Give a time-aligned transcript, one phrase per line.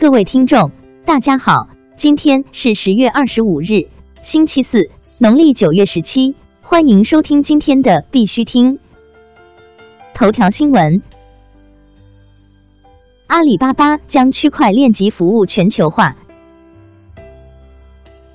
[0.00, 0.70] 各位听众，
[1.04, 3.88] 大家好，今天是十月二十五日，
[4.22, 8.78] 星期四，农历九月十七，欢迎收听今天的必须听
[10.14, 11.02] 头条新闻。
[13.26, 16.14] 阿里巴巴将区块链级服务全球化。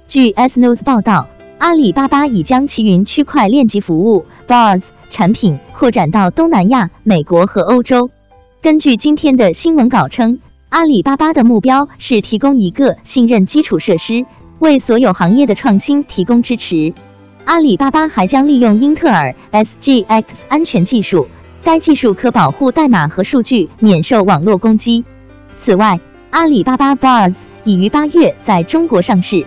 [0.09, 8.09] 据 S News 报道，阿里巴巴已将其云区块链级服务 b a r s 产品扩展到东南亚、美国和欧洲。
[8.61, 10.41] 根据今天的新闻稿称。
[10.73, 14.25] 阿里巴巴的目标是提供一个信任基础设施，
[14.57, 16.95] 为所有行业的创新提供支持。
[17.45, 21.27] 阿里巴巴还将利用英特尔 SGX 安全技术，
[21.63, 25.05] 该技术可保护代码和数据免受网络攻击。
[25.55, 25.99] 此外，
[26.31, 27.35] 阿里巴巴 BaaS
[27.65, 29.45] 已于八月在中国上市。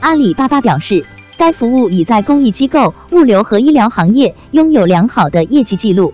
[0.00, 1.06] 阿里巴巴表示，
[1.38, 6.12] 该服务已在公益机构、物流和医疗行业拥有良好的业绩记录。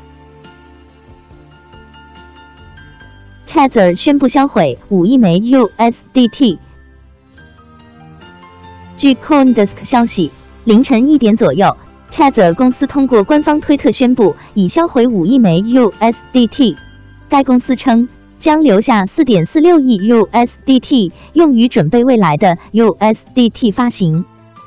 [3.63, 6.59] Tether 宣布销毁五亿枚 USDT。
[8.97, 10.33] 据 CoinDesk 消息，
[10.65, 11.77] 凌晨一点左右
[12.11, 16.77] ，Tether 公司通过官方推特宣布已销毁五亿枚 USDT。
[17.29, 18.09] 该公司称，
[18.41, 24.25] 将留下四点四六亿 USDT 用于准备未来的 USDT 发行。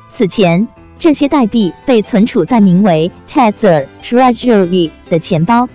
[0.08, 5.68] 此前，这些代币被存储在名为 Tether Treasury 的钱包。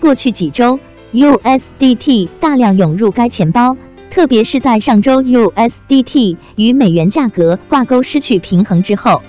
[0.00, 0.80] 过去几周。
[1.14, 3.76] USDT 大量涌入该钱包，
[4.10, 9.22] 特别是在上周 USDT 与美元价格挂钩失去平衡之后。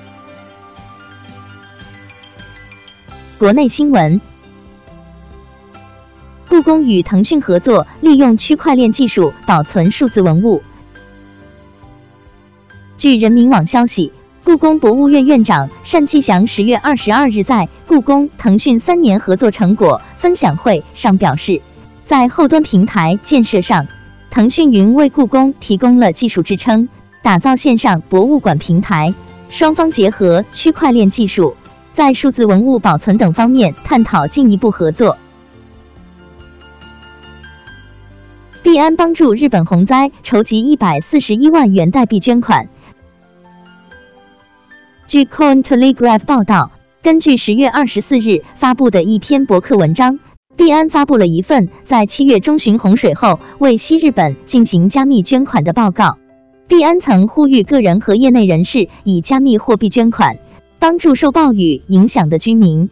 [3.38, 4.20] 国内新闻：
[6.50, 10.64] 故宫与腾讯合作，利用区块链技术保存数字文物。
[12.98, 14.12] 据人民网消息，
[14.44, 21.62] 故宫博物院院长单霁翔十月二十二日在故宫腾讯三年合作成果分享会上表示。
[22.06, 23.88] 在后端平台建设上，
[24.30, 26.88] 腾讯云为故宫提供了技术支撑，
[27.24, 29.14] 打造线上博物馆平台。
[29.50, 31.56] 双方结合区块链技术，
[31.94, 35.18] 在数字文物保存等方面探讨进一步合作。
[38.62, 42.68] 币安帮助日本洪灾筹集一百四十一万元代币捐款。
[45.08, 50.20] 据 Cointelegraph 报道，根据十月二十四日发布的一篇博客文章。
[50.58, 56.18] 币安发布了一份在七月中旬洪水后为西日本进行加密捐款的报告。
[56.68, 60.38] 币安曾呼吁个人和业内人士以加密货币捐款，
[60.80, 62.90] 帮助受暴雨影响的居民。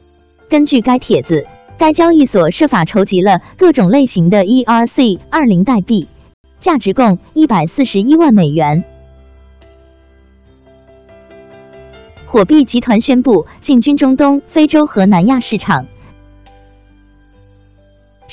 [0.50, 1.48] 根据该帖子，
[1.78, 6.08] 该交易所设法筹集了各种类型的 ERC 二零代币，
[6.60, 8.84] 价值共一百四十一万美元。
[12.26, 15.88] 火币集团宣布进军中东、非洲和南亚市场。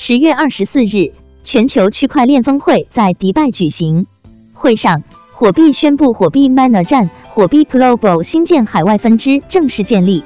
[0.03, 1.11] 十月二十四日，
[1.43, 4.07] 全球区块链峰会在迪拜举行。
[4.51, 10.23] 会上，火币宣布火币 Miner 站火币 Global 新建海外分支正式建立。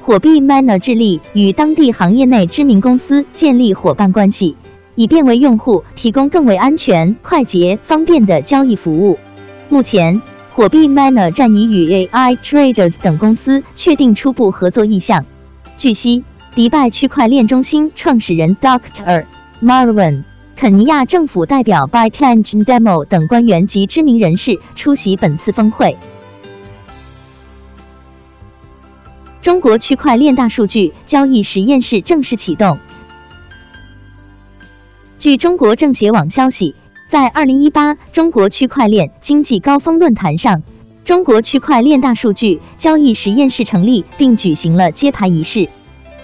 [0.00, 4.56] 火币 Miner 致力与当地行业内知名公司建立伙伴关系，
[4.94, 9.18] 以便为用户提供更为安全、快捷、方便的交易服务。
[9.68, 10.22] 目前，
[10.54, 15.26] 火币 Miner 站已与 AI Traders 等公司确定初步合作意向。
[15.76, 16.24] 据悉。
[16.58, 19.26] 迪拜区块链中心创始人 Dr.
[19.62, 20.24] Marwan、
[20.56, 25.96] 肯尼亚政府代表 b y t a n g e Demo 等官员及知名人士出席本次峰会。
[29.40, 32.80] 中国区块链大数据交易实验室正式启动。
[35.20, 36.74] 据中国政协网消息，
[37.08, 40.64] 在二零一八中国区块链经济高峰论坛上，
[41.04, 45.68] 中国区块链大数据交易实验室成立并举行了揭牌仪式。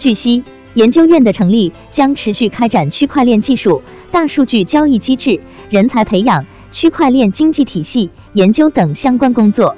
[0.05, 0.45] 据悉，
[0.75, 9.75] 研究院的成立将持续开展区块链技术、大数据交易机制、人才培养、区块链经济体系研究等相关工作。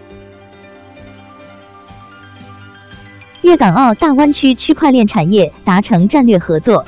[3.43, 6.85] 粤港澳大湾区区块链产业达成战略合作。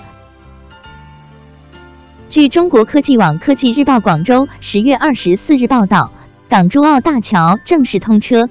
[2.28, 6.11] 据中国科技网科技日报广州十月二十四日报道，
[6.49, 8.50] 港珠澳大桥正式通车，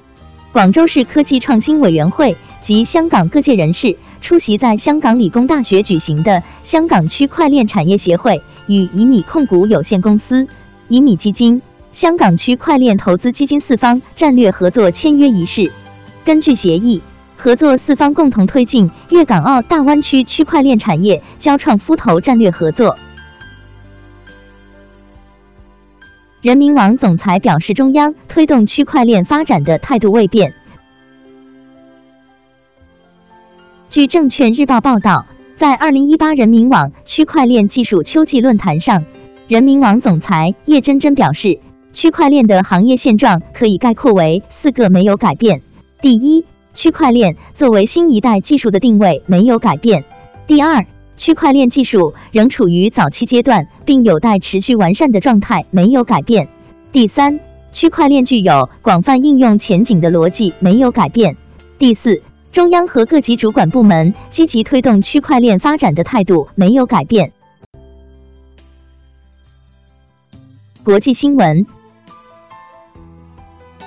[0.52, 3.98] 广州市科技创新委员会及香港各界人士。
[4.28, 10.46] 出席在香港理工大学举行的香港区块链产业协会与以米控股有限公司、
[10.86, 15.72] 以米基金、香港区块链投资基金四方战略合作签约仪式。
[16.26, 17.00] 根据协议，
[17.38, 22.98] 合作四方共同推进粤港澳大湾区区块链产业交创孵投战略合作。
[26.42, 30.52] 人民网总裁表示，中央推动区块链发展的态度未变。
[33.90, 35.24] 据证券日报报道，
[35.56, 39.06] 在二零一八人民网区块链技术秋季论坛上，
[39.48, 41.58] 人民网总裁叶真真表示，
[41.94, 45.62] 区块链的行业现状可以概括为四个没有改变。
[46.02, 46.44] 第一，
[46.74, 50.04] 区块链作为新一代技术的定位没有改变。
[50.46, 50.84] 第二，
[51.16, 56.48] 区块链技术仍处于早期阶段，并有待持续完善的状态没有改变。
[56.92, 57.40] 第三，
[57.72, 61.38] 区块链具有广泛应用前景的逻辑没有改变。
[61.78, 62.20] 第四，
[62.52, 67.32] 中央和各级主管部门积极推动区块链发展的态度没有改变。
[70.82, 71.66] 国际新闻。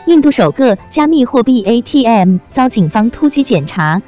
[0.05, 4.01] 印度首个加密货币 ATM 遭警方突击检查。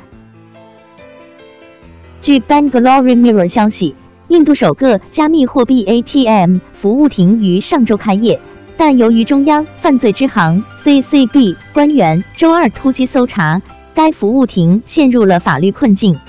[2.22, 3.96] 据 Bangalore Mirror 消息，
[4.28, 8.40] 印度首个加密货币 ATM 服务亭于上周开业，
[8.78, 13.62] 但由于中央犯罪支行 CCB 官员周二突击搜查，
[13.96, 16.20] 该服务亭陷入了法律困境。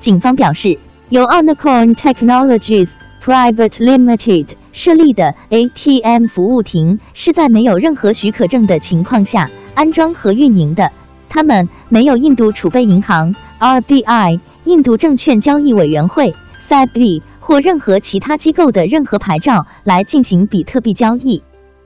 [0.00, 0.78] 警方表示，
[1.08, 2.88] 由 Onicorn Technologies
[3.22, 10.90] Private Limited 设立的 ATM 服务亭是在没有任何许可证的情况下安装和运营的。
[11.28, 21.42] 他们没有印度储备银行 RBI、印度证券交易委员会 SEB 或任何其他机构的任何牌照来进行比特币交易。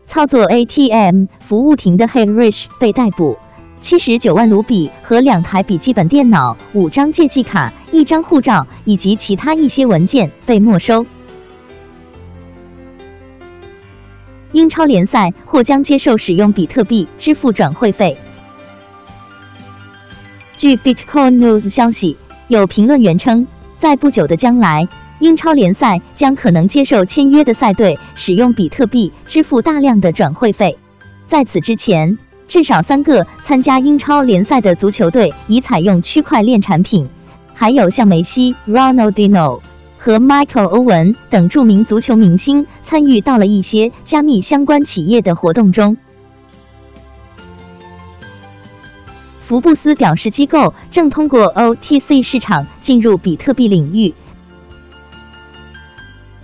[0.06, 3.36] 操作 ATM 服务亭的 Harish 被逮捕，
[3.80, 11.06] 七十九万卢比和两台笔记本电脑、五张借记卡、一张护照以及其他一些文件被没收。
[14.52, 18.16] 英超联赛或将接受使用比特币支付转会费。
[20.56, 22.16] 据 Bitcoin News 消息，
[22.48, 23.46] 有评论员称，
[23.76, 24.88] 在不久的将来，
[25.18, 30.78] 英超联赛将可能接受签约的赛队使用比特币支付大量的转会费。
[31.26, 32.16] 在此之前，
[32.48, 37.08] 至少三个参加英超联赛的足球队已采用区块链产品，
[37.54, 39.60] 还有像梅西、Ronaldinho。
[39.98, 45.96] 和 Michael Owen 等著名足球明星参与到了一些加密相关企业的活动中。
[49.42, 54.14] 福布斯表示，机构正通过 OTC 市场进入比特币领域。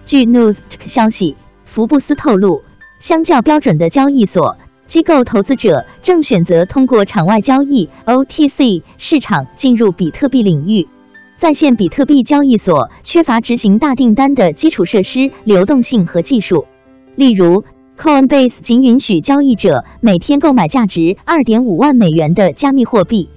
[0.06, 2.62] 据 News 消息，福布斯透露，
[2.98, 4.56] 相较标准的交易所，
[4.92, 10.86] 机构投资者正选择通过场外交易 OTC 市场进入比特币领域。
[11.38, 16.66] 在线比特币交易所缺乏执行大订单的基础设施、流动性和技术。
[17.14, 17.64] 例如
[17.98, 23.30] ，Coinbase 仅允许交易者每天购买价值二点五万美元的加密货币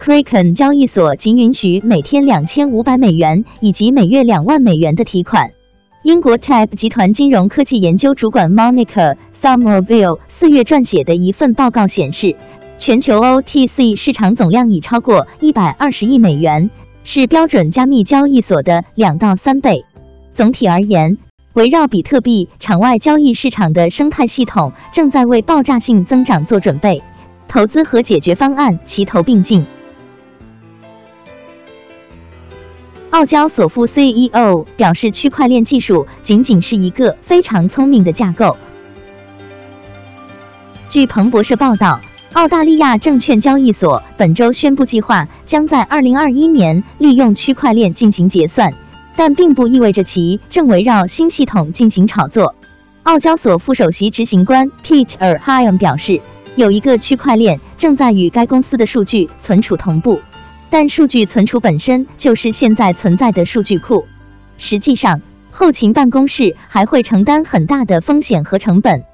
[0.00, 5.50] ；Kraken 交易所仅允许每天两千五百美元以及每月两万美元的提款。
[6.04, 12.34] 英国 Tab 集团金融科技研究主管 Monica Somerville 四月撰写的一份报告显示，
[12.76, 16.68] 全球 OTC 市场总量已超过一百二十亿美元。
[17.04, 19.84] 是标准加密交易所的两到三倍。
[20.34, 21.16] 总体而言，
[21.52, 27.04] 围绕比特币场外交易市场的生态系统正在为爆炸性增长做准备，
[27.46, 29.64] 投资和解决方案齐头并进。
[33.10, 38.56] 澳交所副 CEO 表示，区块链技术仅仅是一个非常聪明的架构。
[40.92, 42.02] 据彭博社报道。
[42.34, 48.74] 澳大利亚证券交易所本周宣布，计划将在二零二一年利用区块链进行结算，
[49.16, 52.54] 但并不意味着其正围绕新系统进行炒作。
[53.04, 56.20] 澳交所副首席执行官 Peter Higham 表示，
[56.56, 60.20] 有一个区块链正在与该公司的数据存储同步，
[60.68, 64.04] 但数据存储本身就是现在存在的数据库。
[64.58, 69.04] 实际上，后勤办公室还会承担很大的风险和成本。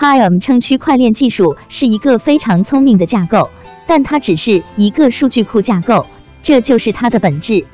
[0.00, 3.50] Hiam 称区块链技术是一个非常聪明的架构，
[3.86, 6.06] 但它只是一个数据库架构，
[6.42, 7.66] 这就是它的本质。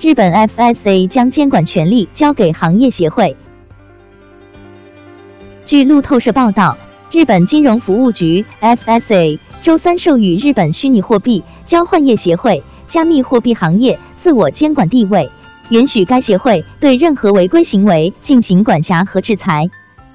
[0.00, 3.36] 日本 FSA 将监管权力交给行业协会。
[5.66, 6.78] 据路透社报道，
[7.12, 15.30] 日本金融服务局 FSA 周三授予日本虚拟货币交换业协会加密货币行业自我监管地位。
[15.70, 19.68] 允许该协会对任何违规行为进行管辖和制裁。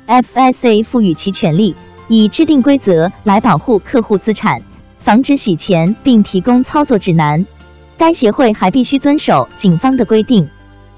[0.08, 1.76] FSA 赋予其权利，
[2.08, 4.62] 以制定规则来保护客户资产，
[5.00, 7.46] 防止洗钱，并提供操作指南。
[7.98, 10.50] 该协会还必须遵守警方的规定。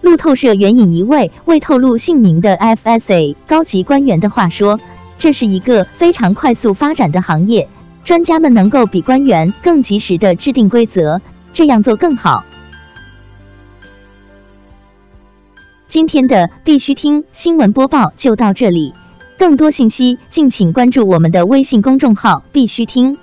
[0.02, 4.80] 路透社援引一位未透露姓名的 FSA 高级官员的话说
[5.20, 7.68] ：“这是一个非常快速发展的行业，
[8.04, 11.22] 专家们能够比官员更及时的制定规则，
[11.54, 12.46] 这样做更好。”
[15.96, 18.94] 今天的必须听新闻播报就到这里，
[19.40, 23.18] 更多信息敬请关注我们的微信公众号“必须听”。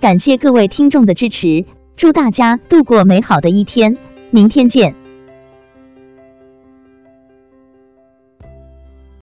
[0.00, 1.64] 感谢各位听众的支持，
[1.96, 3.98] 祝大家度过美好的一天，
[4.30, 5.01] 明天见。